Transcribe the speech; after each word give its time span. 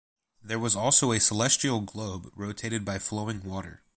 There 0.41 0.57
was 0.57 0.75
also 0.75 1.11
a 1.11 1.19
celestial 1.19 1.81
globe 1.81 2.27
rotated 2.35 2.83
by 2.83 2.97
flowing 2.97 3.43
water. 3.43 3.83